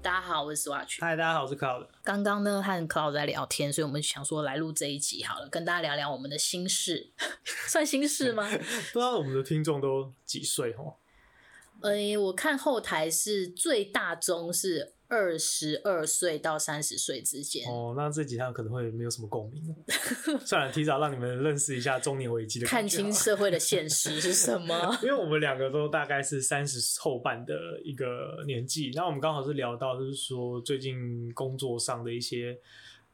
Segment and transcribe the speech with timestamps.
[0.00, 0.98] 大家好，我是 Swatch。
[1.00, 1.86] 嗨，大家好，我是 Cloud。
[2.04, 7.12] 刚刚呢和 Cloud 在聊天，所以我们想说来录这一集好了，跟大家聊聊我们的心事，
[7.68, 8.48] 算心事吗？
[8.92, 10.94] 不知道我们的听众都几岁哦？
[11.82, 14.94] 呃，我看后台是最大宗是。
[15.08, 19.74] 二十二岁到三十岁之间哦，那这几趟可能会没有什么共鸣。
[20.44, 24.96] 算了，提早让你们认识一下中年危机的看清社会的现实是什么。
[25.02, 32.58] 因为我们两个都大概是三十后半的一个年纪，那我们刚好是聊到，就是说最近工作上的一些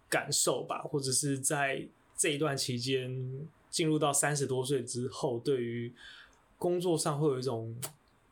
[0.09, 5.95] 感受吧，或者是在这一段期间进入到三十多岁之后，对于
[6.59, 7.77] 工作上会有一种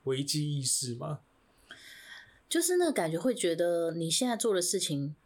[0.05, 1.20] 危机意识吗？
[2.53, 5.17] 就是那个感觉，会觉得你现在做的事情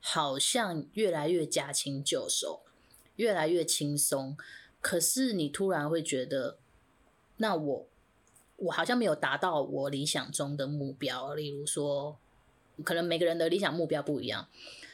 [0.00, 2.60] 好像越来越驾轻就熟，
[3.16, 4.36] 越来越轻松。
[4.80, 6.58] 可是你突然会觉得，
[7.38, 7.88] 那我
[8.54, 11.34] 我好像没有达到我理想中的目标。
[11.34, 12.16] 例如说，
[12.84, 14.46] 可能每个人的理想目标不一样，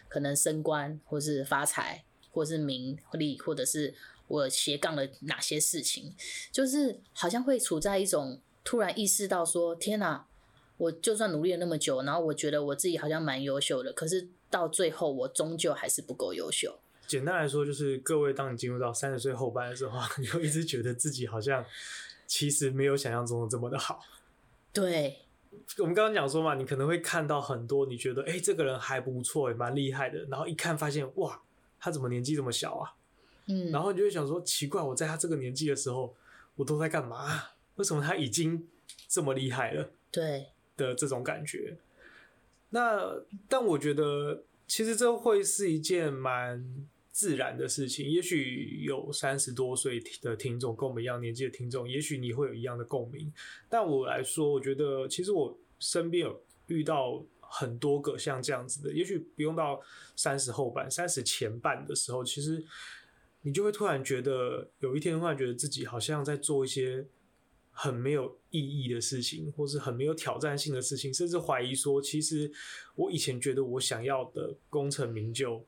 [0.08, 3.94] 可能升官，或是发财，或是名利，或者是
[4.28, 6.14] 我斜杠了哪些事情，
[6.50, 10.26] 就是好像会处在一种突然意识到说，天哪！
[10.82, 16.76] 我就算努力了那么久，然后我觉得我自己好像蛮优秀的，可是到最后我终究还是不够优秀。
[17.06, 21.64] 简单来说，就是各位，当你进入到三十岁后半的时候，你会一直觉得自己好像
[22.26, 24.00] 其实没有想象中的这么的好。
[24.72, 25.18] 对，
[25.78, 31.40] 我们刚刚讲说嘛，你可能会看到很多你觉得哎、欸、这个人还不错，也蛮厉害的，然后一看发现哇，
[31.78, 32.94] 他怎么年纪这么小啊？
[33.46, 36.12] 嗯，然后你就会想说奇怪，我在他这个年纪的时候，
[36.56, 37.50] 我都在干嘛？
[37.76, 38.66] 为什么他已经
[39.06, 39.88] 这么厉害了？
[40.10, 40.48] 对。
[40.82, 41.76] 的这种感觉，
[42.70, 48.10] 那但我觉得其实这会是一件蛮自然的事情。
[48.10, 53.32] 也许有三十多岁的听众跟我们一样年纪的听众，也许你会有一样的共鸣。
[53.68, 59.80] 但我来说，我觉得其实我身边有遇到很多个像这样子的，也许不用到
[60.16, 62.64] 三十后半、三十前半的时候，其实
[63.42, 67.06] 你就会突然觉得，有一天突然觉得自己好像在做一些。
[67.72, 72.50] 很没有意义的事情，或是很没有挑战性的事情，甚至怀疑说，其实
[72.94, 75.64] 我以前觉得我想要的功成名就，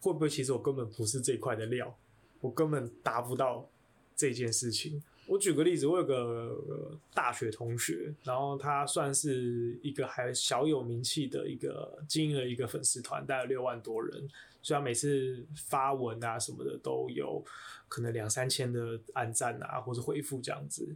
[0.00, 1.96] 会不会其实我根本不是这块的料，
[2.40, 3.68] 我根本达不到
[4.14, 5.02] 这件事情。
[5.28, 14.28] 我举个例子，我有个大学同学，然后他算是一个还小有名气的一个经营了一个粉丝团，大概六万多人，
[14.62, 17.42] 所以他每次发文啊什么的都有
[17.88, 20.94] 可能两三千的按赞啊，或者回复这样子。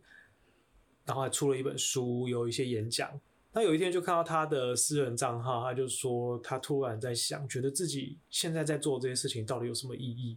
[1.10, 3.10] 然后还出了一本书，有一些演讲。
[3.52, 10.36] 那有一天就看到他的私人账号，他就说他突然在想，觉得自己现在在做这些事情到底有什么意义？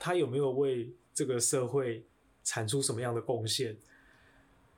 [0.00, 2.02] 他有没有为这个社会
[2.42, 3.76] 产出什么样的贡献？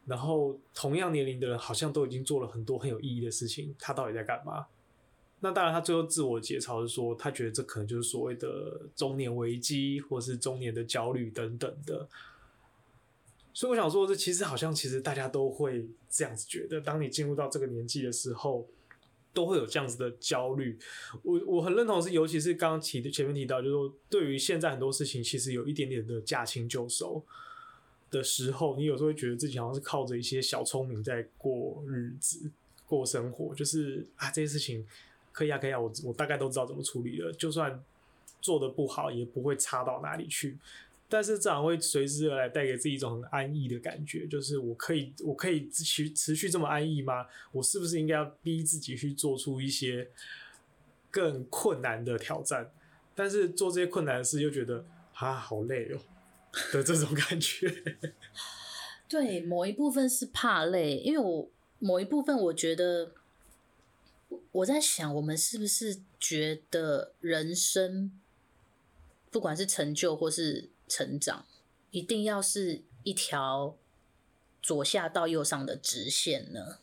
[0.05, 4.67] 然后同样年龄的人好像都已经做了很多很有意义的事情，他到底在干嘛？
[5.41, 12.07] 那当然，他最后自我解嘲是说，他觉得这可能就是所谓的中年危机，或是中年的焦虑等等的。
[13.55, 18.67] 所以我想说，这其实好像其实大家都会这样子觉得，当你进入到这个年纪的时候，
[19.35, 20.79] 都会有这样子的焦虑。
[21.23, 27.23] 我我很认同是，尤其是刚刚提的前面提到，就是说对于现在很多事情，其实有一点点的驾轻就熟
[28.11, 32.51] 的时候，你有时候会觉得自己好像是靠着一些小聪明在过日子、
[32.87, 34.87] 过生活，就是啊这些事情
[35.31, 37.83] 可以啊可以啊，我我大概都知道怎么处理了，就算
[38.41, 40.59] 做得不好，也不会差到哪里去。
[41.13, 47.27] 但是这样会随之而来带给自己一种很安逸的感觉，就是我可以，我可以持持续这么安逸吗？
[47.53, 50.09] 我是不是应该要逼自己去做出一些
[51.11, 52.73] 更困难的挑战？
[53.15, 56.01] 但是做这些困难的事又觉得啊好累哦
[56.73, 57.71] 的这种感觉。
[59.07, 63.13] 对，某一部分是怕累，因为我某一部分我觉得
[64.53, 68.11] 我在想，我们是不是觉得人生
[69.31, 71.47] 不管是成就或是成长
[71.91, 73.75] 一定要是一条
[74.61, 76.77] 左下到右上的直线呢？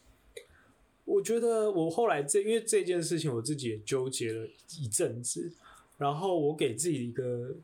[1.06, 4.48] 我觉得我后来这因为这件事情，我自己也纠结了
[4.80, 5.52] 一阵子，
[6.00, 7.56] 然后我给自己一个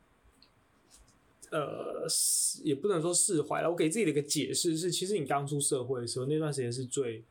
[1.49, 2.07] 呃，
[2.63, 7.23] 也不能说释怀了，我给自己的一个解释是，其实你刚出社会的时候，那段时间是最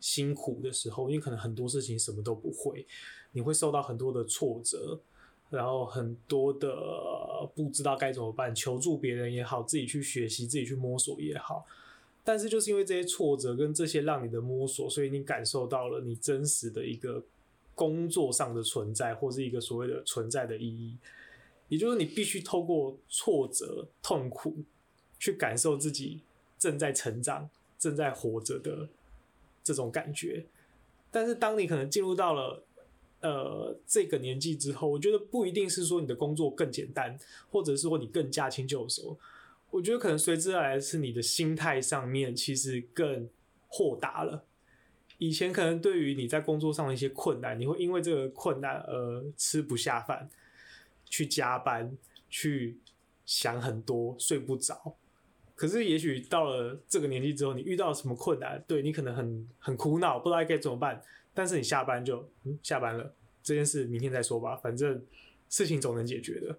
[0.00, 2.86] 辛苦的时候，因为可能很多事情什么都不会，
[3.32, 4.98] 你会受到很多的挫折。
[5.50, 6.70] 然后很多的
[7.54, 11.66] 不知道该怎么办，求助别人也好，自己去学习，自己去摸索也好。
[12.22, 17.22] 但是就是因为这些挫折跟这些让你的摸索，所以你感受到了你真实的一个
[17.74, 20.96] 工作上的存在，或是一个所谓的存在的意义。
[21.68, 24.56] 也就是你必须透过挫折、痛苦，
[25.18, 26.20] 去感受自己
[26.58, 27.48] 正在成长、
[27.78, 28.88] 正在活着的
[29.64, 30.44] 这种感觉。
[31.10, 32.62] 但是当你可能进入到了
[33.20, 37.18] 呃这个年纪之后，我觉得不一定是说你的工作更简单，
[37.50, 39.18] 或者是说你更驾轻就熟。
[39.70, 43.28] 我觉得可能随之而来的是你的心态上面其实更
[43.68, 44.44] 豁达了。
[45.18, 50.28] 以前可能对于你在工作上的一些困难，你会因为这个困难而吃不下饭，
[51.04, 51.96] 去加班，
[52.28, 52.78] 去
[53.26, 54.96] 想很多，睡不着。
[55.54, 61.02] 可是也许到了这个年纪之后，你遇到什么困难，对你可能很很苦恼，不知道该怎么办。
[61.34, 62.28] 但是你下班就
[62.62, 65.02] 下班了，这件事明天再说吧，反正
[65.48, 66.58] 事情总能解决的。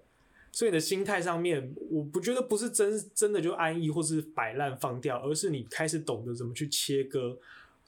[0.53, 7.37] 所以你的心态上面，我不觉得不是真真的就安逸或是摆烂放掉，而是你开始懂得怎么去切割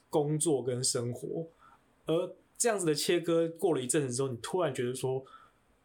[0.09, 1.45] 工作跟生活。
[2.05, 5.25] 而这样子的切割过了一阵子之后，你突然觉得说，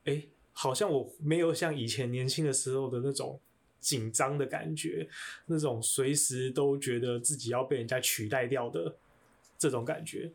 [0.04, 0.22] 哎、
[0.52, 3.40] 好像我没有像以前年轻的时候的那种
[3.80, 5.08] 紧张的感觉，
[5.46, 8.94] 那种随时都觉得自己要被人家取代掉的
[9.58, 10.30] 这种感觉。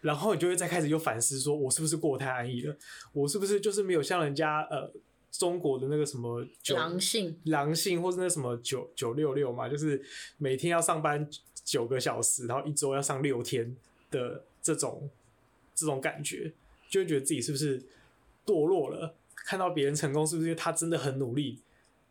[0.00, 2.76] 然后你就会再开始又反思说，我是不是过太安逸了？
[3.12, 4.92] 我是不是就是没有像人家呃？
[5.32, 10.02] 中国的那个什么狼性，狼性，或是那什么九九六六嘛，就是
[10.38, 11.28] 每天要上班
[11.62, 13.76] 九个小时，然后一周要上六天
[14.10, 15.10] 的这种
[15.74, 16.50] 这种感觉，
[16.88, 17.84] 就会觉得自己是不是
[18.46, 19.14] 堕落了？
[19.34, 21.58] 看到别人成功，是不是因为他真的很努力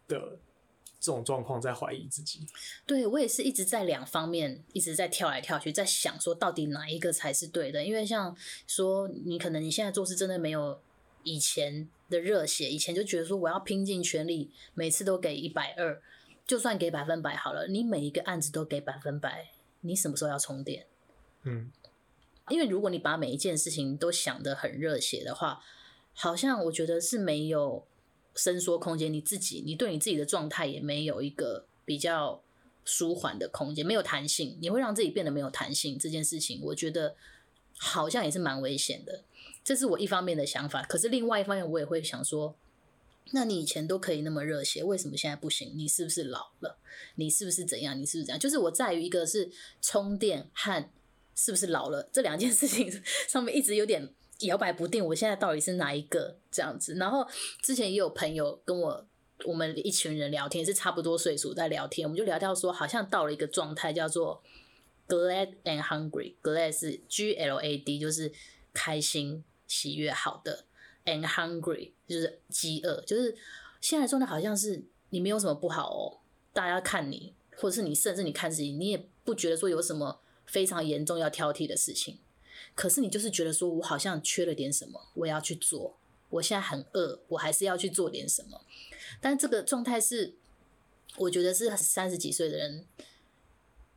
[0.07, 0.37] 的
[1.06, 2.40] 这种状况，在怀疑自己？
[2.88, 7.86] 对，我也是一直在两方面一直在跳来跳去，在想说到底哪一个才是对的？
[7.86, 8.36] 因为像
[8.66, 10.81] 说你可能你现在做事真的没有
[11.22, 16.02] 以前的热血，以前就觉得说我要拼尽全力，每次都给一百二，
[16.48, 17.68] 就算给百分百好了。
[17.68, 19.50] 你每一个案子都给百分百，
[19.81, 20.88] 你什么时候要充电？
[21.44, 21.72] 嗯，
[22.50, 25.62] 因为如果你把每一件事情都想得很热血的话，
[26.13, 27.86] 好像我觉得是没有
[28.35, 29.11] 伸缩空间。
[29.11, 32.41] 你自己，你对你自己的状态也没有一个比较
[32.83, 35.97] 舒缓的空间，没有弹性，你会让自己变得没有弹性。
[35.97, 37.15] 这件事情，我觉得
[37.77, 39.23] 好像也是蛮危险的。
[39.63, 42.55] 这是我一方面的想法，可是另外一方面我也会想说，
[43.31, 45.71] 那你以前都可以那么热血，为什么现在不行？
[45.75, 46.77] 你是不是老了？
[47.15, 47.99] 你是不是怎样？
[47.99, 48.39] 你是不是怎样？
[48.39, 49.49] 就是我在于一个是
[49.81, 50.87] 充电和
[51.33, 52.89] 是不是老了这两件事情
[53.27, 54.07] 上面一直有点
[54.39, 55.05] 摇摆不定。
[55.05, 56.93] 我现在到底是哪一个这样子？
[56.95, 57.27] 然后
[57.61, 59.05] 之前也有朋友跟我，
[59.45, 64.43] 我们一群人聊天是差不多岁数在聊天，我们就聊到说，好像到了一个状态叫做
[65.07, 68.31] glad and hungry，glad 是 G L A D，就是
[68.73, 69.43] 开心。
[69.67, 70.65] 喜悦好的
[71.05, 73.35] ，and hungry 就是饥饿，就是
[73.81, 76.21] 现在状态好像是你没有什么不好哦，
[76.53, 82.19] 大家看你，或者是你甚至你看自己，你也不觉得说有什么非常严重要挑剔的事情，
[82.75, 85.98] 可是你就是觉得说我好像缺了点什么，我要去做，
[86.30, 88.62] 我现在很饿，我还是要去做点什么，
[89.19, 90.36] 但这个状态是，
[91.18, 92.86] 我觉得是三十几岁的人，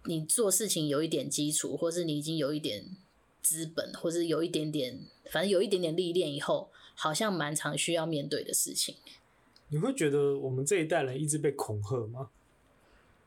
[0.04, 2.96] 你做事情有一点基础，或是你已经有一点。
[3.40, 8.96] 资本，或是有一点点，反正有一点点历练以后，好像蛮常需要面对的事情。
[9.68, 12.28] 你会觉得我们这一代人一直被恐吓吗？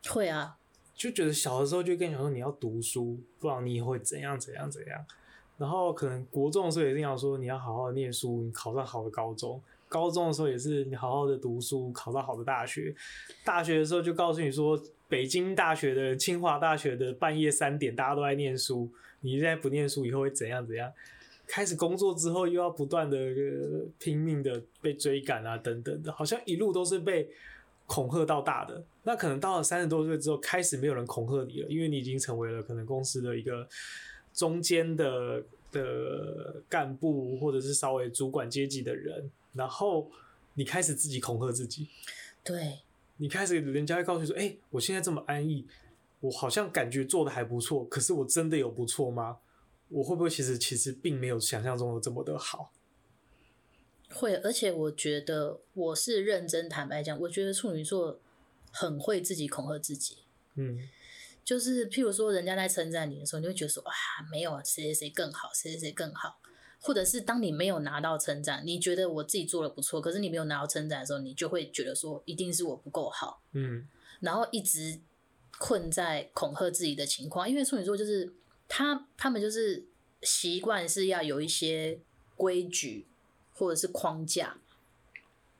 [0.07, 0.59] 会啊，
[0.95, 5.04] 就觉得小的时候就跟你讲说你要读书，不然你以后会怎样怎样怎样。
[5.61, 9.61] 然后可能国中的时候也经常说你要好好念书，考上好的高中。
[9.87, 12.95] 高中的时候也是你好好的读书，考到好的大学。
[13.45, 18.89] 大学的时候就告诉你说，北京大学的、清华大学的半夜三点大家都在念书。
[19.19, 20.91] 你现在不念书，以后会怎样怎样？
[21.45, 23.18] 开始工作之后，又要不断的
[23.99, 27.30] 拼命的被追赶啊，等等的，好像一路都是被
[27.85, 28.83] 恐吓到大的。
[29.03, 33.68] 那可能到了三十多岁之后，开始没有人恐吓你了，因为你已经成为了可能公司的一个
[34.33, 40.09] 中间的的干部，或者是稍微主管阶级的人，然后
[40.54, 41.88] 你开始自己恐吓自己。
[42.44, 42.80] 对，
[43.18, 45.68] 你开始人家会告诉你说：“哎、欸，我现在这么安逸。”
[46.21, 49.40] 我好像感觉做的还不错，可是我真的有不错吗？
[49.90, 52.71] 我会不会其实其实并没有想象中的这么的好？
[54.14, 58.19] 会，而且我觉得我是认真坦白讲，我觉得处女座
[58.71, 60.18] 很会自己恐吓自己。
[60.54, 60.88] 嗯，
[61.44, 63.94] 就是譬如说，人家在称赞你的时候，你会觉得说啊，
[64.31, 66.40] 没有啊，谁谁谁更好，谁谁谁更好，
[66.80, 73.42] 或者是当你没有拿到称赞，你觉得我自己做的不错，可是你没有拿到称赞的时候，你就会觉得说一定是我不够好。
[73.54, 73.88] 嗯，
[74.19, 75.00] 然后一直。
[75.60, 78.33] 困在恐吓自己的情况，因为处女座就是
[78.68, 79.86] 他，他们就是
[80.24, 82.00] 习惯是要有一些
[82.36, 83.06] 规矩
[83.54, 84.57] 或者是框架，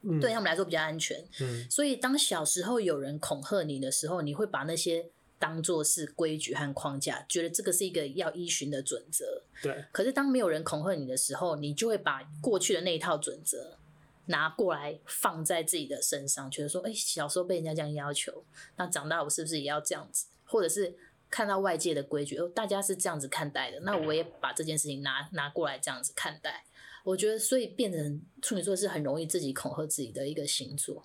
[0.02, 1.24] 嗯、对他们来说比较安全。
[1.40, 5.06] 嗯，所以当小时候有人恐吓你的时候，你会把那些
[5.42, 9.42] 当做是规矩和框架，觉得这个是一个要依循的准则。
[9.64, 9.84] 对。
[9.92, 13.80] 可是当没有人恐吓你的时候，你就会把过去的那一套准则
[14.28, 18.46] 拿过来放在自己的身上，觉得说，哎，小时候被人家这样要求，
[18.76, 20.28] 那长大我是不是也要这样子？
[20.46, 20.96] 或者是
[21.30, 26.64] 看到外界的规矩，哦，大家是这样子看待的，那我也把这件事情拿拿过来这样子看待。
[27.04, 31.04] 我觉得，所以变成处女座是很容易自己恐吓自己的一个星座。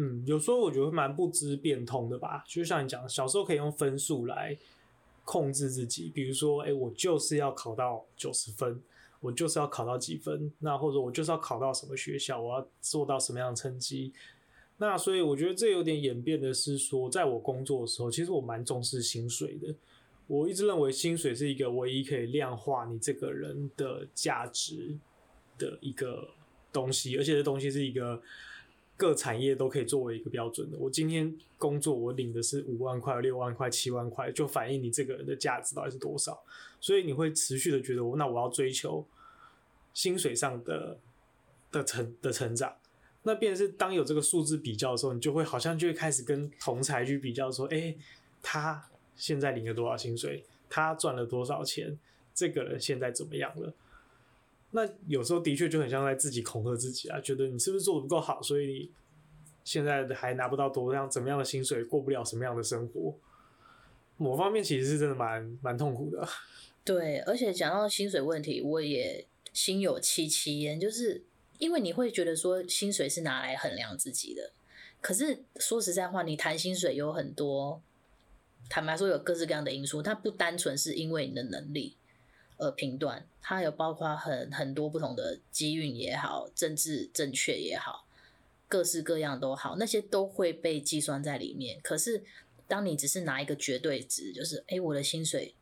[0.00, 2.44] 嗯，有时候我觉得蛮不知变通的吧。
[2.46, 4.56] 就像你讲，小时候可以用分数来
[5.24, 8.80] 控制自己，比如说，哎、我就是要考到九十分，
[9.18, 14.12] 我就是要考到几分，那或者我就是要考到什么学校，我要做到什么样的成绩。
[14.76, 19.74] 那所以我觉得这有点演变的是说，在我工作的时候，其实我蛮重视薪水的。
[20.28, 24.96] 我一直认为薪水是一个唯一可以量化你这个人的价值
[25.58, 26.28] 的一个
[26.72, 28.22] 东西，而且这东西是一个
[28.98, 30.76] 各产业都可以作为一个标准的。
[30.76, 36.42] 我今天工作，我领的是五万块、六万块、七万块，就反映你这个人的价值到底是多少。
[36.80, 39.06] 所以你会持续的觉得，我那我要追求
[39.94, 40.98] 薪水上的
[41.70, 42.74] 的成的成长。
[43.22, 47.94] 那变成是当有这个数字比较的时候，你就会好像就会开始跟同才去比较，说，哎、
[48.42, 51.96] 他现在领了多少薪水，他赚了多少钱，
[52.34, 53.72] 这个人现在怎么样了？
[54.70, 58.90] 那有时候的确就很像在自己恐吓自己啊，觉得你是不是做的不够好，所以
[59.64, 63.14] 现在还拿不到多样怎么样的薪水，过不了什么样的生活。
[64.16, 66.28] 某方面其实是真的蛮蛮痛苦的。
[66.84, 71.24] 对，而且讲到薪水问题，我也心有戚戚焉，就是。
[71.58, 74.52] 因为你会觉得说薪水是拿来衡量自己的，
[75.00, 77.82] 可是说实在话，你谈薪水有很多，
[78.70, 81.96] 坦白说有各式各样的因素，它不单纯是因为你的能力
[82.58, 88.06] 而评断，它有包括很很多不同的机运也好，政治正确也好，
[88.68, 91.80] 各式各样都好，那些都会被计算在里面。
[91.82, 92.22] 可是
[92.66, 95.54] 当你只是拿一个绝对值，就是诶，我的薪水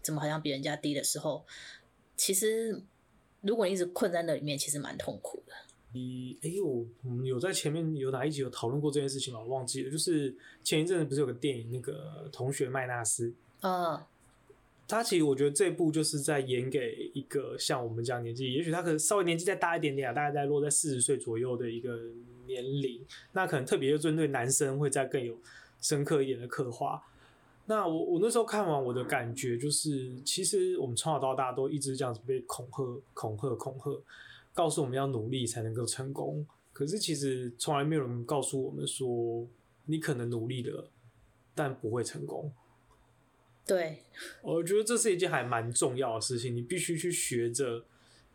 [0.00, 1.44] 怎么好像比人家低的时候，
[2.16, 2.82] 其实。
[3.46, 5.52] 如果你一直困在那里面，其实蛮痛苦的。
[5.92, 6.64] 你哎呦，
[7.02, 9.40] 我们有在前面有哪一集有讨论过这件事情吗？
[9.40, 9.90] 我忘记了。
[9.90, 13.34] 就是前一阵子不是有个电影，那个同学麦纳斯。
[13.60, 14.00] 嗯。
[14.86, 21.98] 他其实我觉得这部就是在演给一个像我们这样年纪，也许他可能稍微年纪再大一点点啊，大概在落在四十岁左右的一个
[22.46, 25.36] 年龄，那可能特别就针对男生会再更有
[25.80, 27.02] 深刻一点的刻画。
[27.66, 34.02] 那我我那时候看完，我的感觉就是，其实我们从小到大都一直这样子被恐吓、恐吓、恐吓，
[34.52, 36.46] 告诉我们要努力才能够成功。
[36.74, 39.48] 可是其实从来没有人告诉我们说，
[39.86, 40.90] 你可能努力了，
[41.54, 42.52] 但不会成功。
[43.66, 44.02] 对，
[44.42, 47.84] 我觉得这是一件还蛮重要的事情，你必须去学着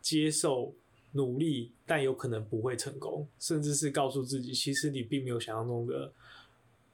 [0.00, 0.74] 接受
[1.12, 6.12] 努力，但有可能不会成功，甚至是告诉自己，其实你并没有想象中的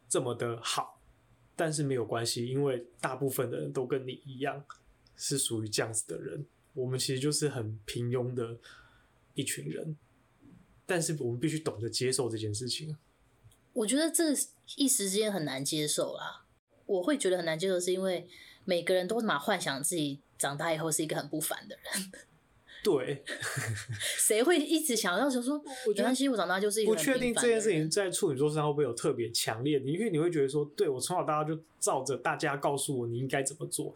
[0.08, 0.94] 这么的好。
[1.58, 4.62] 但是没有关系，因为大部分的人都跟你一样，
[5.16, 6.44] 是属于这样子的人。
[6.74, 8.58] 我们其实就是很平庸的
[9.32, 9.96] 一群人，
[10.84, 12.94] 但是我们必须懂得接受这件事情。
[13.72, 14.34] 我觉得这
[14.76, 16.44] 一时之间很难接受啦。
[16.86, 18.26] 我会觉得很难接受，是因为
[18.64, 22.12] 每个人都嘛幻想自己长大以后是一个很不凡的人。
[22.84, 23.24] 对，
[23.98, 25.60] 谁会一直想要说说？
[25.88, 33.92] 我觉得其实我长大就是一个不确定这件事情在处女座身上会不会有特别强烈的，因为你会觉得说，对，我从小到大就照着大家告诉我你应该怎么做，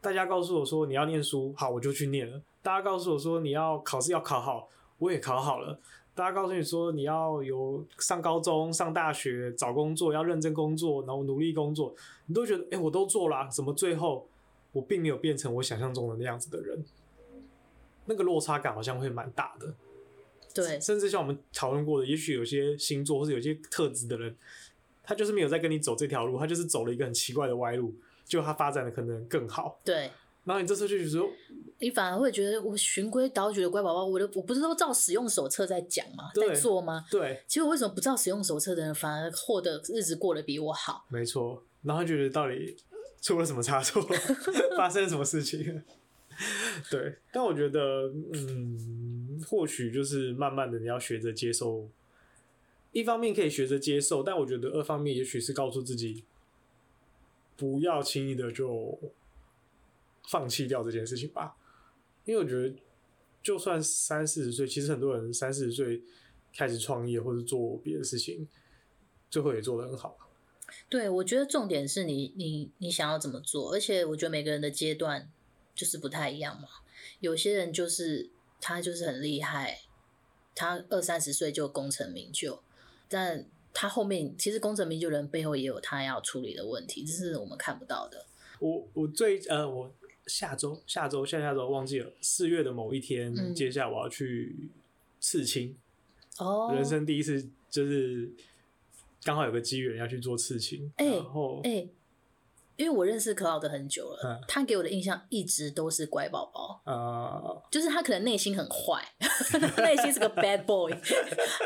[0.00, 4.68] 大家告诉我说你要念书，好，我就去念了；大家告诉我说你要考试要考好，
[5.02, 5.76] 我也考好了；
[6.14, 11.94] 大家告诉你说你要有上高中、上大学、找工作要认真工作，然后努力工作，
[12.26, 14.28] 你都觉得哎、欸，我都做了、啊，怎么最后
[14.70, 16.84] 我并没有变成我想象中的那样子的人？
[18.06, 19.74] 那个落差感好像会蛮大的，
[20.52, 24.36] 对，甚至像我们讨论过的，也许有些星座或者有些特质的人，
[25.04, 27.94] 他就是没有在跟你走这条路，他就是走了一个很奇怪的歪路，
[28.24, 29.78] 就他发展的可能更好。
[29.84, 30.10] 对，
[30.44, 31.30] 然后你这次就觉得说，
[31.78, 36.30] 你反而会觉得我循规蹈矩的乖宝宝，我的我不是都照使用手册在讲吗？
[36.34, 37.04] 在做吗？
[37.10, 41.04] 对，其实我为什么不照使用手册的人，反而获得日子过得比我好？
[41.10, 42.76] 没错，然后觉得到底
[43.20, 44.02] 出了什么差错，
[44.76, 45.82] 发生了什么事情？
[46.90, 51.88] 对，但我觉得，嗯，或许就是慢慢的，你要学着接受。
[52.90, 56.24] 一方面可以学着接受，但我觉得二方面也许是告诉自己，
[57.56, 58.98] 不要轻易的就
[60.28, 61.56] 放弃掉这件事情吧。
[62.24, 62.74] 因为我觉得，
[63.42, 66.02] 就算三四十岁，其实很多人三四十岁
[66.56, 68.48] 开始创业或者做别的事情，
[69.30, 70.16] 最后也做得很好。
[70.88, 75.30] 对，我觉得重点是你，你，你想要怎么做，而且我觉得每个人的阶段。
[75.74, 76.68] 就是不太一样嘛，
[77.20, 78.28] 有些人就是
[78.60, 79.80] 他就是很厉害，
[80.54, 82.62] 他二三十岁就功成名就，
[83.08, 88.26] 但他后面其实功成名就人背后也有他要处理的问题，这是我们看不到的。
[88.60, 89.90] 我我最呃，我
[90.26, 94.70] 下周下周下下周忘记了，四月的某一天，嗯、接下来我要去
[95.20, 95.76] 刺青。
[96.38, 98.30] 哦，人生第一次就是
[99.24, 101.70] 刚好有个机缘要去做刺青，欸、然后哎。
[101.70, 101.88] 欸
[102.74, 109.06] 因为我认识克劳德很久了，嗯、他给我的印象一直都是乖宝宝，呃、就是他可能内心很坏，
[109.84, 110.90] 内心是个 bad boy，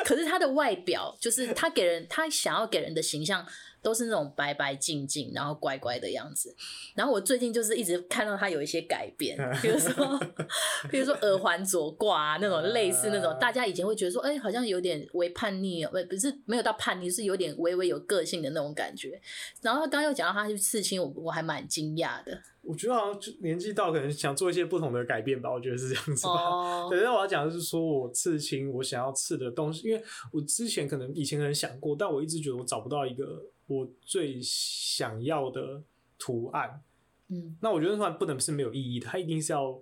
[0.04, 3.46] 可是他的外表就是他给人他想要给人的形象。
[3.86, 6.52] 都是那种白白净净，然后乖乖的样子。
[6.96, 10.18] 然后我最近就是一直看到他有一些改变，比如说，
[10.90, 19.20] 比如说耳环左挂啊，那种类似那种，大家以前会觉得说，哎、欸，好像有点微叛逆哦，不是没有到叛逆，是有点微微有个性的那种感觉。
[19.62, 22.36] 然后他刚刚又讲到他去刺青，我我还蛮惊讶的。
[22.62, 25.48] 我觉得好像年纪到，可能想做一些不同的改变吧。
[25.48, 26.32] 我觉得是这样子吧。
[26.32, 26.90] Oh.
[26.90, 30.02] 对，那我要讲的是说，我刺青，我想要刺的东西，因为
[30.32, 35.82] 我之前可能以前可能想过，但我一直觉得我找不到一个我最想要的
[36.18, 36.82] 图案。
[37.28, 39.78] 嗯，那我觉得图案不能是没有意义的，它一定是要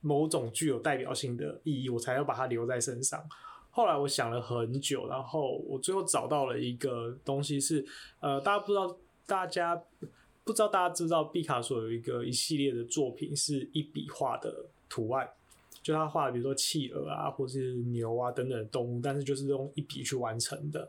[0.00, 3.24] 某种具有代表性的意义，我才要把它留在身上。
[3.70, 7.84] 后来我想了很久，然后我最后找到了一个东西是，
[8.20, 9.82] 呃，大家不知道，大家。
[10.46, 15.26] 不知道大家知不知道，毕卡索有一个一系列的作品是一笔画的图案，
[15.82, 20.86] 就他画的，比如说企鹅啊，或是牛啊等等的动物，但是就是用一笔去完成的。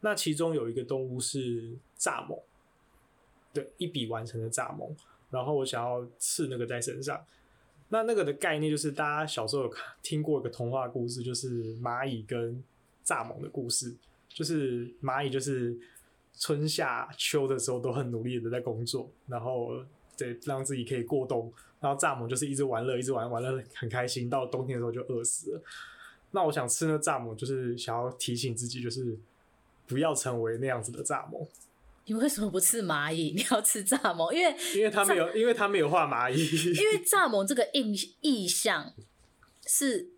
[0.00, 2.40] 那其中有一个动物是蚱蜢，
[3.52, 4.94] 对，一笔完成的蚱蜢。
[5.30, 7.24] 然后我想要刺那个在身上。
[7.88, 12.62] 那那个的概念就是，大家小时候有听过一个童话故事，就是蚂蚁跟
[13.04, 13.94] 蚱蜢的故事，
[14.28, 15.78] 就是蚂蚁就是。
[16.38, 19.84] 春夏秋的时候都很努力的在工作，然后
[20.16, 21.52] 对让自己可以过冬。
[21.80, 24.30] 然后蚱蜢就是一直玩乐，一直玩玩乐很开心。
[24.30, 25.62] 到冬天的时候就饿死了。
[26.30, 29.18] 那我想吃那蚱蜢，就是想要提醒自己，就是
[29.90, 31.46] 不要成为那样子的蚱蜢。
[32.06, 33.32] 你为什么不吃蚂蚁？
[33.36, 34.32] 你要吃蚱蜢？
[34.32, 36.38] 因为因为他没有，因为他没有画蚂蚁。
[36.72, 38.94] 因为蚱蜢这个印意象
[39.66, 40.10] 是。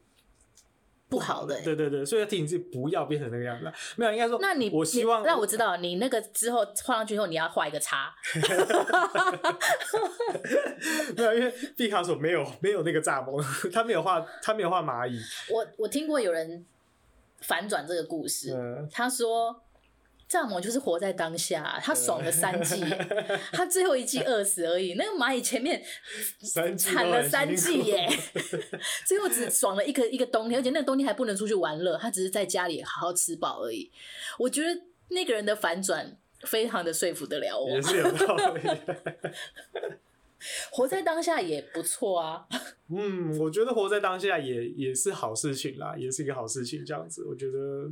[1.09, 3.71] 不好的、欸，对对对，所以要提醒自己不要变成那个样子。
[3.97, 8.11] 没有，应该说，那你我希望那我知道，你那个之后画上去之后，你要画一个叉。
[11.15, 15.21] 没有，因为毕卡索没有没有那个蚱蜢，他没有画，他没有画蚂蚁。
[15.51, 16.65] 我我听过有人
[17.43, 19.62] 反转这个故事，嗯、他说。
[20.33, 22.83] 蚱蜢就是活在当下，他爽了三季，
[23.53, 24.95] 他最后一季饿死而已。
[24.95, 25.83] 那个蚂蚁前面
[26.79, 28.09] 惨了三季耶，
[29.07, 33.91] 最后只爽了一个一个冬天，而且那个冬天还不能出去玩乐，他只是在家里好好吃饱而已。
[34.39, 36.17] 我觉得那个人的反转
[36.47, 38.63] 非常的说服得了我，也是有道理。
[40.71, 42.47] 活在当下也不错啊。
[42.89, 46.83] 嗯，我觉得活在当下也也是好事情啦，也是一个好事情。
[46.87, 47.91] 这样子，我觉得。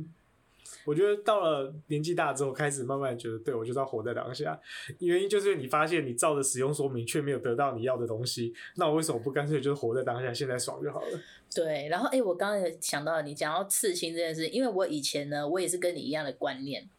[0.83, 4.59] 我觉得到了年纪大之后，开始慢慢觉得，对，我就是要活在当下。
[4.99, 11.19] 原因就是你发现你照着使用说明，却没有得到你要的东西，那我为什么不干脆就是活在当下，现在爽就好了？
[11.53, 11.87] 对。
[11.87, 16.89] 然后，哎、欸，我刚刚也想到你讲到刺青这件事，因为我以前呢，我也是跟你一样的观念，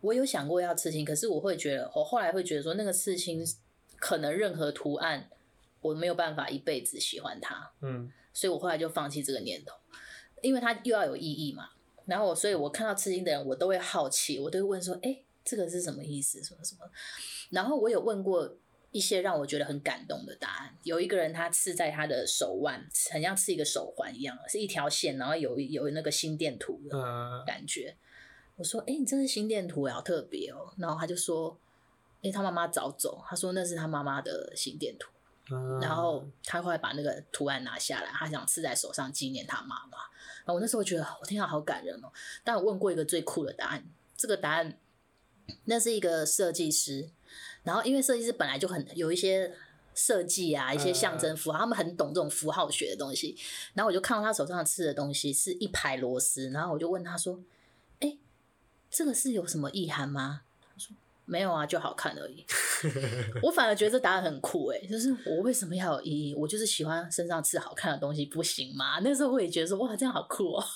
[0.00, 3.44] 我有想过要刺青，可是我会觉得，我后来会觉得说，那个刺青
[3.96, 5.28] 可能任何图案
[5.80, 9.74] 我没有办法一辈子喜欢它，嗯，所以我后来就放弃这个念头，
[10.40, 11.70] 因为它又要有意义嘛。
[12.06, 16.42] 然后我，所以我看到刺青的人，我都会好奇，我都会问说：“哎，这个是什么意思？
[16.42, 16.80] 什么什么？”
[17.50, 18.56] 然后我有问过
[18.90, 20.76] 一些让我觉得很感动的答案。
[20.82, 27.96] 有一个人他刺在他的手腕，很像刺一个手环一样，是一条线，然后有有那个心电图的感觉。
[28.56, 31.56] 我说：“哎，你这是心电图，好特别哦。”然后他就说
[32.20, 35.10] ：“因为他妈妈早走，他说那是他妈妈的心电图。”
[35.80, 39.98] 然后他会把那个图案拿下来，他想刺在手上纪念他妈妈。
[40.44, 42.12] 然后我那时候觉得我听到好感人哦。
[42.42, 43.84] 但我问过一个最酷的答案，
[44.16, 44.78] 这个答案
[45.64, 47.10] 那是一个设计师。
[47.62, 49.54] 然后因为设计师本来就很有一些
[49.94, 53.36] 设计啊，一些象征符号，他们很懂这种符号学的东西。
[53.74, 57.40] 然后我就看到他手上刺的东西是一排螺丝，然后我就问他说
[58.00, 58.18] ：“哎，
[58.90, 60.42] 这个是有什么意涵吗？”
[61.24, 62.44] 没有啊，就好看而已。
[63.42, 66.34] 我反而觉得这答案很酷诶，就是我为什么要有意义？
[66.34, 68.98] 我就是喜欢身上刺好看的东西，不行吗？
[69.02, 70.64] 那时候我也觉得说，哇，这样好酷哦。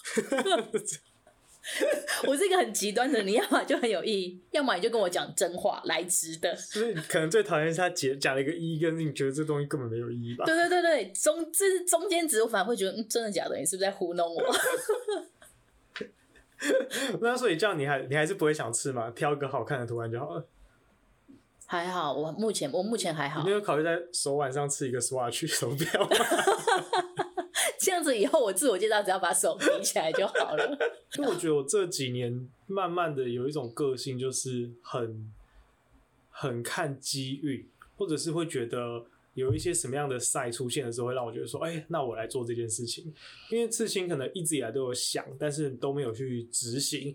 [2.28, 6.54] 我是一个很极端的，你要么就很有意义，要么你就跟我讲真话，来直的。
[6.54, 10.44] 所以可能最讨厌是他讲讲了一个意义，跟你觉得这东西根本没有意义吧？
[10.46, 13.56] 对对对对，中这是中间值，我反而会觉得，嗯，真的假的？
[13.58, 14.40] 你是不是在糊弄我？
[17.20, 19.10] 那所以这样你还你还是不会想吃吗？
[19.10, 20.46] 挑一个好看的图案就好了。
[21.66, 23.42] 还好，我目前我目前还好。
[23.44, 26.08] 你有考虑在手腕上刺一个 Swatch 手表吗？
[27.78, 30.78] 这样子以后我自我介绍只要把手比起来就好了。
[31.18, 35.32] 因为我觉得我这几年慢慢的有一种个性，就是很
[36.30, 39.04] 很看机遇，或者是会觉得
[39.36, 43.14] 有一些什么样的赛出现的时候，会让我觉得说，哎、那我来做这件事情。
[43.52, 47.14] 因为刺青可能一直以来都有想，但是都没有去执行。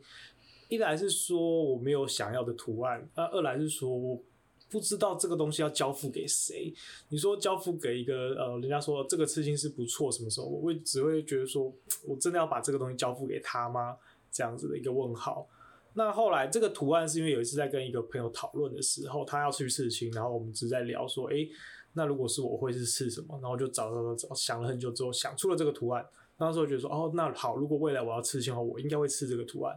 [0.70, 4.24] 一来是说我没有想要的图案，那二来是说我。
[4.70, 6.74] 不知道这个东西要交付给谁？
[7.10, 11.70] 你说交付给一个呃，人家说这个刺青是不错，什么时候我会只会觉得说，
[12.08, 13.98] 我真的要把这个东西交付给他吗？
[14.32, 15.46] 这样子的一个问号。
[15.94, 21.50] 那后来这个图案是因为有一次在跟一个朋友讨论的时候，他要去刺青，然后我们只在聊说，诶，
[21.94, 23.40] 那如果是我会是刺什么？
[23.42, 26.06] 然后就找找找找，想了很久之后想出了这个图案。
[26.38, 29.76] 那时候觉得说，哦，那好，如果未来我要刺青的话，我应该会刺这个图案。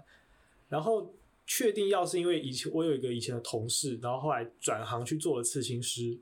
[0.69, 1.15] 然后。
[1.47, 6.19] 确定要是因为以前我有一个以前的同事，然后后来转行去做了刺青师，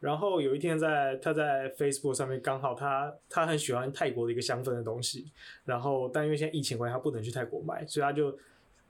[0.00, 5.30] 然后有一天在他在 Facebook 上面刚好他他很喜欢泰国的一个香氛的东西，
[5.64, 8.36] 然后但因为现在疫情关系他不能去泰国买，所以他就。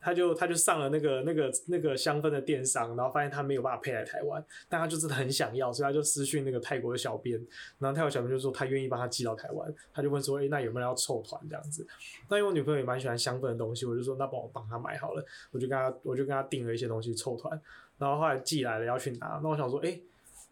[0.08, 7.38] 他就他就上了那个那个那个香氛的电商，然后发现他没有办法配来台湾，但他就真的很想要，所以他就私讯那个泰国的小编，
[7.78, 11.86] 然后泰国小编就说他愿意帮他寄到台湾，他就问说，哎、欸，那有没有人要凑团这样子？
[12.30, 17.60] 那因为我女朋友也蛮喜欢香氛的东西，我就说那帮我帮他买好了，我就跟他我就跟他订了一些东西凑团，
[17.98, 20.02] 然后后来寄来了要去拿，那我想说，哎、欸，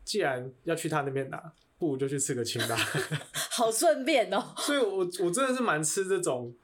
[0.05, 2.77] 既然要去他那边拿，不如就去吃个清吧，
[3.53, 4.53] 好顺便哦。
[4.59, 6.55] 所以我我真的是蛮吃这种。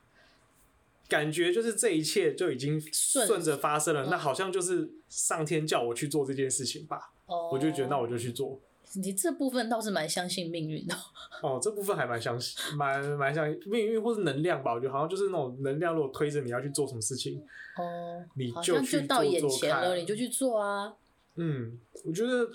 [1.09, 7.13] 感觉就是这一切就已经顺着发生了，那好像就是上天叫我去做这件事情吧。
[7.27, 8.59] 哦，我就觉得那我就去做。
[8.95, 10.95] 你这部分倒是蛮相信命运的。
[11.43, 14.73] 哦，这部分还蛮相信， 蛮蛮相信命运或是能量吧。
[14.73, 17.43] 我觉得好像就是那种能量，如果推着你要去做什么事情，
[17.77, 20.95] 哦，你就去到眼前了，你就去做啊。
[21.37, 22.51] 嗯，我觉得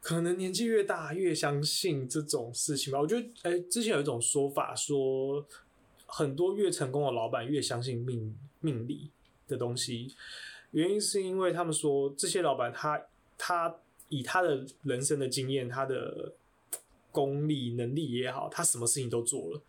[0.00, 3.00] 可能年纪越大越相信这种事情吧。
[3.00, 5.46] 我觉得，哎、欸，之前有一种说法说。
[6.14, 9.10] 很多越成功的老板越相信命命理
[9.48, 10.14] 的东西，
[10.72, 13.02] 原因是因为他们说这些老板他
[13.38, 13.74] 他
[14.10, 16.34] 以他的人生的经验、他的
[17.10, 19.62] 功力能力也好，他什么事情都做了，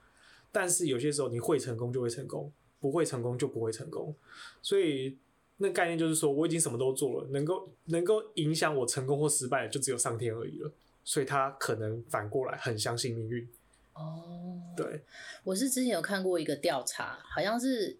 [0.51, 2.51] 但是有些时候你会成功就会成功，
[2.81, 4.13] 不会成功就不会成功，
[4.61, 5.17] 所以
[5.57, 10.69] 那概念就是说我已经什么都做了，能够能够影响我成功或失败的就只有上天而已了，
[11.05, 13.47] 所以他可能反过来很相信命运。
[13.93, 15.03] 哦，对，
[15.43, 17.99] 我是之前有看过一个调查，好像是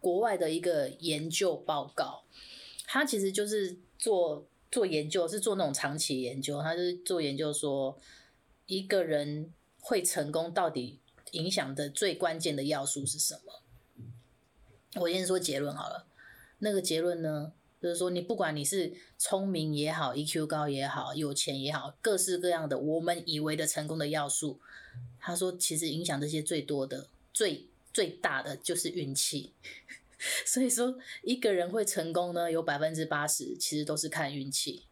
[0.00, 2.24] 国外的一个研究报告，
[2.86, 7.96] 他其实就是做做研究，是做那种长期研究，他是做研究说
[8.66, 11.00] 一个人会成功到底
[11.32, 13.62] 影响的最关键的要素是什么？
[15.02, 16.06] 我先说结论好了，
[16.58, 17.52] 那个结论呢？
[17.80, 24.58] 就是说，你不管你是聪明也好，EQ 高也好，有钱也好，各式各样的我们以为的成功的要素，
[25.20, 29.52] 他说其实影响这些最多的、最最大的就是运气。
[30.44, 34.82] 所以说，一个人会成功呢，有百分之八十其实都是看运气。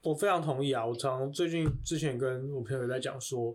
[0.00, 0.86] 我非常同意啊！
[0.86, 3.54] 我常最近之前跟我朋友在讲说，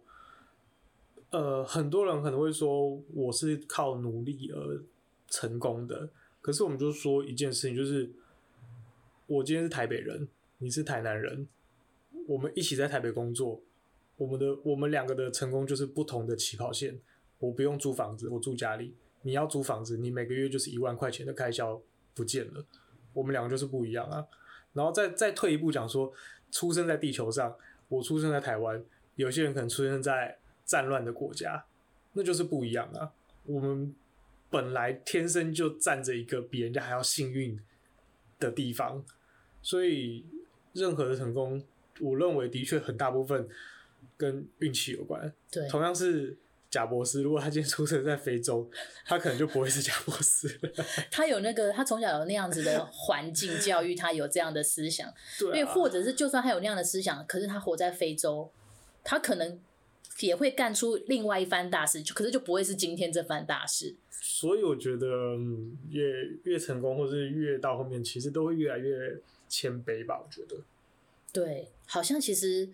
[1.32, 4.84] 呃，很多人可能会说我是靠努力而
[5.28, 6.10] 成功的，
[6.42, 8.08] 可是我们就说一件事情，就是。
[9.28, 10.28] 我今天是台北人，
[10.60, 11.48] 你是台南人，
[12.28, 13.62] 我们一起在台北工作，
[14.18, 17.00] 我们的我们两个的成功就是不同的起跑线。
[17.40, 21.82] 我不用租房子，我住家里；你要租房子，你每个月就是一万块钱的开销
[22.14, 22.66] 不见了。
[23.14, 24.26] 我们两个就是不一样啊。
[24.74, 26.14] 然后再再退一步讲说，
[26.52, 27.56] 出生在地球上，
[27.90, 28.84] 我出生在台湾，
[29.16, 31.66] 有些人可能出生在战乱的国家，
[32.14, 33.12] 那就是不一样啊。
[33.46, 33.94] 我们
[34.50, 37.60] 本来天生就站着一个比人家还要幸运
[38.40, 39.04] 的地方。
[39.62, 40.26] 所以，
[40.74, 41.64] 任何的成功，
[42.00, 43.48] 我认为的确很大部分
[44.16, 45.34] 跟运气有关。
[45.50, 46.38] 对，同样是
[46.70, 48.70] 贾博士，如果他今天出生在非洲，
[49.06, 50.48] 他可能就不会是贾博斯。
[51.10, 55.12] 他有那个，他从小有那样子的环境教育，他有这样的思想。
[55.40, 58.52] 对、啊，因为或者是就算他有那样的思想，可是他活在非洲，
[59.04, 59.60] 他可能
[60.22, 63.96] 也会干出另外一番大事，就可是就不会是今天这番大事。
[64.10, 65.08] 所以我觉得，
[65.90, 66.04] 越
[66.44, 69.22] 越成功，或是越到后面，其实都会越来越。
[69.48, 70.58] 谦卑吧，我觉得。
[71.32, 72.68] 对，好像其实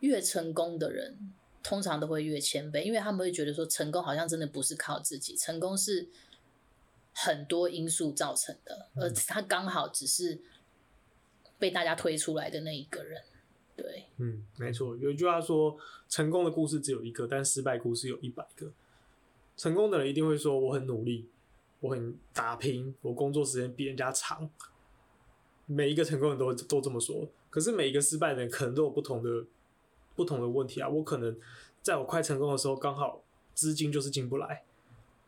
[0.00, 1.16] 越成功的人，
[1.62, 6.06] 通常都会越谦卑，因为他们会觉得说，成功好像真的不是靠自己，成功是
[7.14, 10.38] 很多因素造成的，而他刚好只是
[11.58, 13.22] 被大家推出来的那一个人。
[13.78, 14.96] 对，嗯，没错。
[14.96, 15.76] 有一句话说，
[16.08, 18.66] 成功的故事只有一个，但失败故事有一百个。
[19.56, 21.28] 成功的人一定会说，我很努力，
[21.78, 24.50] 我很打拼，我工作时间比人家长。
[25.66, 29.44] 每一个成功人都都这么说，可是每一个失败的人可能都有不同的
[30.16, 30.88] 不同的问题啊。
[30.88, 31.38] 我可能
[31.80, 33.22] 在我快成功的时候，刚好
[33.54, 34.64] 资金就是进不来；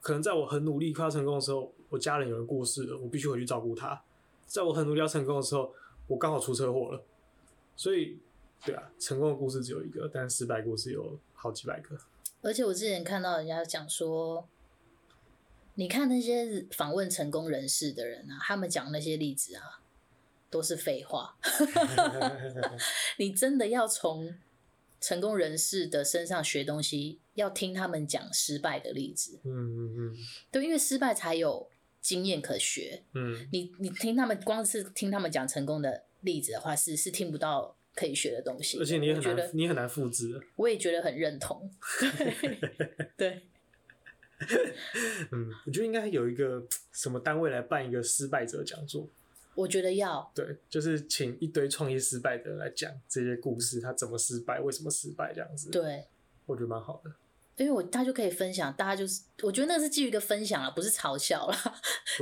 [0.01, 4.03] 可能在我很努力快要成功的时候，我家人有人过世了，我必须回去照顾他；
[4.45, 5.73] 在我很努力要成功的时候，
[6.09, 7.01] 我刚好出车祸了。
[7.77, 8.19] 所以，
[8.65, 11.97] 对啊，成功的故事只有一个，但失败故事有好几百个。
[12.43, 14.49] 而且我之前看到人家讲说，
[15.75, 19.81] 你看那些访问成功人士的人啊，他们讲那些例子啊，
[20.51, 21.37] 都是废话。
[23.19, 24.35] 你真的要从
[25.01, 29.41] 成功人士的身上学东西，要听他们讲失败的例子。
[29.45, 30.17] 嗯嗯嗯，
[30.51, 31.69] 对，因为失败才有
[32.01, 33.03] 经验可学。
[33.15, 38.79] 嗯，你你听他们光是听他们讲成功的例子的话，是是听不到可以学的东西。
[38.79, 40.41] 而且你也很难，你很难复制。
[40.57, 41.71] 我也觉得很认同。
[43.17, 43.43] 对。
[45.33, 49.07] 嗯，我觉得应该有一个什么单位来办一个失败者讲座。
[49.55, 55.71] 我觉得要对，就是请一堆创业失败的来讲这些故事，他怎么失败，为什么失败这样子。
[55.71, 56.07] 对，
[56.47, 57.13] 我觉得蛮好的，
[57.57, 61.75] 因为我他就可以分享，大家就是我觉得那个是基于一个分享啊，不是嘲笑啦，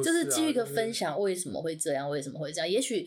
[0.02, 2.68] 就是基于一个分享，为什么会这样，为什么会这样？
[2.68, 3.06] 也许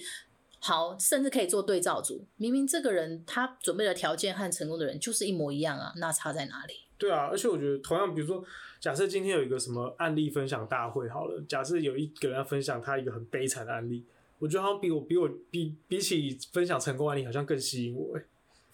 [0.63, 6.76] 好，甚至可以做对照组，明明这个人他准备的条件和成功的人就是一模一样啊，那差在哪里？
[7.00, 8.45] 对啊，而且我觉得同样，比如说，
[8.80, 14.06] 假设今天有一个什么案例分享大会，好了，假设有一个人要分享他一个很悲惨的案例，
[14.38, 18.24] 我觉得好像比我比我比比起分享成功案例，好像更吸引我哎。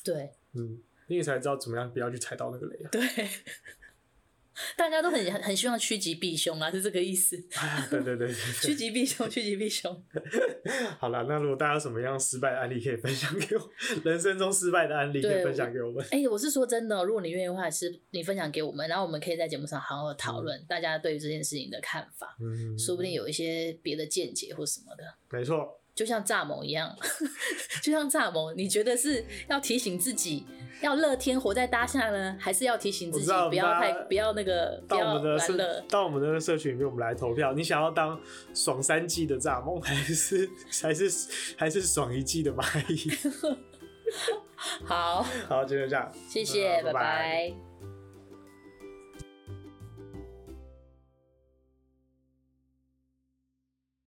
[0.03, 2.89] 对，嗯，因为才知道怎么样不要去踩到那个雷啊。
[2.91, 3.01] 对。
[4.75, 7.37] 大家都很很希望趋吉避凶啊，是这个意思。
[7.89, 10.03] 对对对， 趋吉避凶，趋吉避凶。
[10.99, 13.69] 好了，那如果大家有什么样失败的案例可以分享给我，
[14.03, 16.03] 人生中失败的案例可以分享给我们。
[16.11, 25.03] 哎、欸，我是说真的，如果你愿意的话，是你分享给我们，然后我们可以在节目上好好讨论大家对于这件事情的看法，嗯，说不定有一些别的见解或什么的。
[25.29, 26.95] 没错，就像蚱蜢一样，
[27.81, 30.45] 就像蚱蜢，你觉得是要提醒自己？
[30.79, 35.83] 要乐天活在当下呢，还是要提醒自己不要太不要那个不要懒乐？
[35.89, 37.51] 到我们的社群里面，我们来投票。
[37.53, 38.19] 你想要当
[38.53, 40.47] 爽三季的蚱蜢，还是
[40.83, 41.11] 还是
[41.57, 43.11] 还是爽一季的蚂蚁？
[44.85, 46.93] 好，好，就这样，谢谢，拜拜。
[46.93, 47.66] 拜拜。